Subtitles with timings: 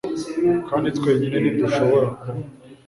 [0.69, 2.31] kandi twenyine ntidushobora kuba